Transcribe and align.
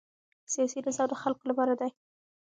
سیاسي 0.53 0.79
نظام 0.87 1.07
د 1.09 1.13
خلکو 1.21 1.43
لپاره 1.49 1.73
دی 1.79 1.89